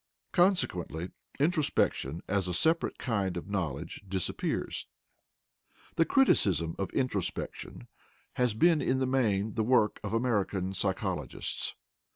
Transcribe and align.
Consequently 0.31 1.11
introspection 1.39 2.23
as 2.27 2.47
a 2.47 2.55
separate 2.55 2.97
kind 2.97 3.37
of 3.37 3.47
knowledge 3.51 4.01
disappears. 4.07 4.87
The 5.95 6.05
criticism 6.05 6.75
of 6.79 6.89
introspection 6.89 7.87
has 8.33 8.55
been 8.55 8.81
in 8.81 8.97
the 8.97 9.05
main 9.05 9.53
the 9.53 9.63
work 9.63 9.99
of 10.03 10.11
American 10.11 10.73
psychologists. 10.73 11.75